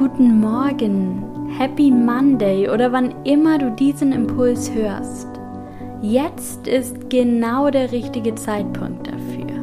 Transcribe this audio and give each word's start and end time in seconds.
guten 0.00 0.40
Morgen, 0.40 1.22
Happy 1.58 1.90
Monday 1.90 2.70
oder 2.70 2.90
wann 2.90 3.12
immer 3.24 3.58
du 3.58 3.70
diesen 3.70 4.12
Impuls 4.12 4.72
hörst. 4.72 5.28
Jetzt 6.00 6.66
ist 6.66 7.10
genau 7.10 7.68
der 7.68 7.92
richtige 7.92 8.34
Zeitpunkt 8.34 9.08
dafür. 9.08 9.60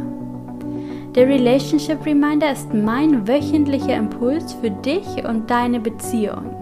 Der 1.16 1.28
Relationship 1.28 2.06
Reminder 2.06 2.52
ist 2.52 2.72
mein 2.72 3.28
wöchentlicher 3.28 3.96
Impuls 3.96 4.54
für 4.54 4.70
dich 4.70 5.08
und 5.28 5.50
deine 5.50 5.80
Beziehung. 5.80 6.56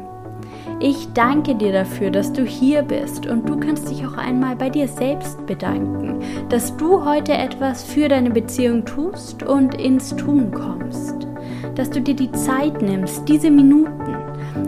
Ich 0.80 1.12
danke 1.12 1.54
dir 1.54 1.74
dafür, 1.74 2.12
dass 2.12 2.32
du 2.32 2.46
hier 2.46 2.82
bist 2.82 3.28
und 3.28 3.50
du 3.50 3.60
kannst 3.60 3.90
dich 3.90 4.08
auch 4.08 4.16
einmal 4.16 4.55
bei 4.55 4.70
dir 4.70 4.88
selbst 4.88 5.46
bedanken, 5.48 6.22
dass 6.48 6.78
du 6.78 7.04
heute 7.04 7.34
etwas 7.34 7.84
für 7.84 8.08
deine 8.08 8.30
Beziehung 8.30 8.86
tust 8.86 9.44
und 9.44 9.76
ins 9.76 10.16
Tun 10.16 10.50
kommst. 10.54 11.25
Dass 11.76 11.90
du 11.90 12.02
dir 12.02 12.16
die 12.16 12.32
Zeit 12.32 12.82
nimmst, 12.82 13.28
diese 13.28 13.52
Minuten 13.52 14.16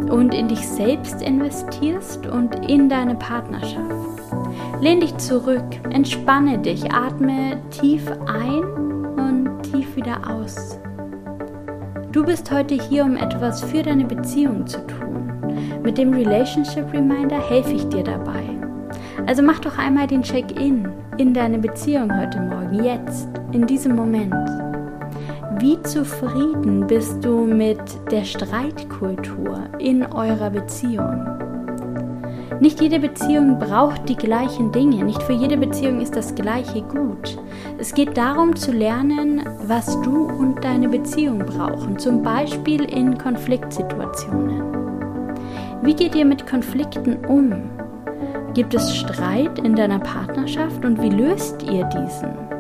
und 0.10 0.34
in 0.34 0.48
dich 0.48 0.68
selbst 0.68 1.22
investierst 1.22 2.28
und 2.28 2.70
in 2.70 2.90
deine 2.90 3.16
Partnerschaft. 3.16 3.92
Lehn 4.82 5.00
dich 5.00 5.16
zurück, 5.18 5.66
entspanne 5.90 6.60
dich, 6.60 6.92
atme 6.92 7.62
tief 7.72 8.04
ein 8.28 8.64
und 9.16 9.64
tief 9.64 9.96
wieder 9.96 10.20
aus. 10.30 10.80
Du 12.12 12.24
bist 12.24 12.52
heute 12.52 12.76
hier, 12.76 13.04
um 13.04 13.16
etwas 13.16 13.64
für 13.64 13.84
deine 13.84 14.06
Beziehung 14.06 14.68
zu 14.68 14.86
tun. 14.86 15.32
Mit 15.84 15.98
dem 15.98 16.14
Relationship 16.14 16.92
Reminder 16.94 17.40
helfe 17.50 17.74
ich 17.74 17.88
dir 17.90 18.04
dabei. 18.04 18.44
Also 19.26 19.42
mach 19.42 19.60
doch 19.60 19.78
einmal 19.78 20.08
den 20.08 20.22
Check-in 20.22 20.88
in 21.18 21.34
deine 21.34 21.58
Beziehung 21.58 22.10
heute 22.16 22.40
Morgen, 22.40 22.84
jetzt, 22.84 23.28
in 23.52 23.66
diesem 23.66 23.96
Moment. 23.96 24.34
Wie 25.60 25.82
zufrieden 25.82 26.86
bist 26.86 27.26
du 27.26 27.46
mit 27.48 27.80
der 28.12 28.26
Streitkultur 28.26 29.62
in 29.80 30.06
eurer 30.06 30.52
Beziehung? 30.52 31.26
Nicht 32.60 32.80
jede 32.80 33.00
Beziehung 33.00 33.58
braucht 33.58 34.08
die 34.08 34.16
gleichen 34.16 34.72
Dinge, 34.72 35.04
nicht 35.04 35.24
für 35.24 35.34
jede 35.34 35.58
Beziehung 35.58 36.00
ist 36.00 36.16
das 36.16 36.36
gleiche 36.36 36.84
gut. 36.84 37.40
Es 37.80 37.92
geht 37.92 38.16
darum 38.18 38.56
zu 38.56 38.72
lernen, 38.72 39.50
was 39.66 40.00
du 40.02 40.26
und 40.26 40.64
deine 40.64 40.90
Beziehung 40.90 41.40
brauchen, 41.40 41.98
zum 41.98 42.22
Beispiel 42.22 42.84
in 42.84 43.18
Konfliktsituationen. 43.18 44.62
Wie 45.82 45.96
geht 45.96 46.14
ihr 46.14 46.26
mit 46.26 46.46
Konflikten 46.46 47.26
um? 47.26 47.52
Gibt 48.54 48.76
es 48.76 48.96
Streit 48.96 49.58
in 49.58 49.76
deiner 49.76 50.00
Partnerschaft 50.00 50.86
und 50.86 51.02
wie 51.02 51.10
löst 51.10 51.64
ihr 51.64 51.84
diesen? 51.86 52.57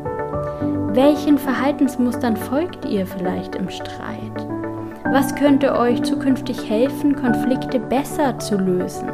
Welchen 0.97 1.37
Verhaltensmustern 1.37 2.35
folgt 2.35 2.83
ihr 2.83 3.05
vielleicht 3.05 3.53
im 3.53 3.69
Streit? 3.69 4.47
Was 5.03 5.35
könnte 5.35 5.77
euch 5.77 6.01
zukünftig 6.01 6.67
helfen, 6.67 7.15
Konflikte 7.15 7.79
besser 7.79 8.39
zu 8.39 8.57
lösen? 8.57 9.07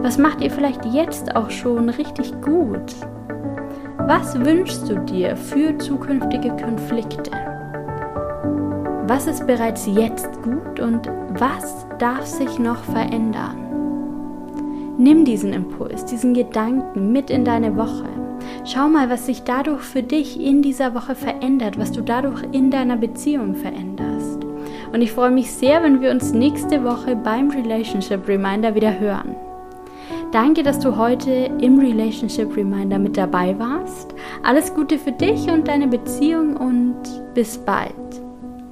Was 0.00 0.16
macht 0.16 0.40
ihr 0.40 0.50
vielleicht 0.52 0.84
jetzt 0.84 1.34
auch 1.34 1.50
schon 1.50 1.88
richtig 1.88 2.32
gut? 2.40 2.94
Was 3.98 4.38
wünschst 4.44 4.88
du 4.88 5.00
dir 5.00 5.36
für 5.36 5.76
zukünftige 5.76 6.50
Konflikte? 6.50 7.32
Was 9.08 9.26
ist 9.26 9.44
bereits 9.44 9.86
jetzt 9.86 10.30
gut 10.42 10.78
und 10.78 11.10
was 11.30 11.84
darf 11.98 12.26
sich 12.26 12.60
noch 12.60 12.84
verändern? 12.84 13.56
Nimm 14.98 15.24
diesen 15.24 15.52
Impuls, 15.52 16.04
diesen 16.04 16.32
Gedanken 16.32 17.10
mit 17.10 17.28
in 17.28 17.44
deine 17.44 17.76
Woche. 17.76 18.21
Schau 18.64 18.88
mal, 18.88 19.10
was 19.10 19.26
sich 19.26 19.42
dadurch 19.42 19.82
für 19.82 20.04
dich 20.04 20.40
in 20.40 20.62
dieser 20.62 20.94
Woche 20.94 21.16
verändert, 21.16 21.78
was 21.78 21.90
du 21.90 22.00
dadurch 22.00 22.42
in 22.52 22.70
deiner 22.70 22.96
Beziehung 22.96 23.56
veränderst. 23.56 24.44
Und 24.92 25.02
ich 25.02 25.10
freue 25.10 25.32
mich 25.32 25.50
sehr, 25.50 25.82
wenn 25.82 26.00
wir 26.00 26.12
uns 26.12 26.32
nächste 26.32 26.84
Woche 26.84 27.16
beim 27.16 27.50
Relationship 27.50 28.28
Reminder 28.28 28.74
wieder 28.74 29.00
hören. 29.00 29.34
Danke, 30.30 30.62
dass 30.62 30.78
du 30.78 30.96
heute 30.96 31.50
im 31.60 31.78
Relationship 31.78 32.56
Reminder 32.56 32.98
mit 32.98 33.16
dabei 33.16 33.58
warst. 33.58 34.14
Alles 34.44 34.72
Gute 34.72 34.96
für 34.98 35.12
dich 35.12 35.50
und 35.50 35.66
deine 35.66 35.88
Beziehung 35.88 36.56
und 36.56 36.96
bis 37.34 37.58
bald. 37.58 37.92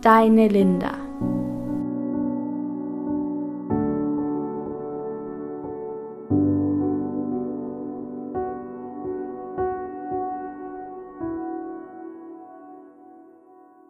Deine 0.00 0.48
Linda. 0.48 1.09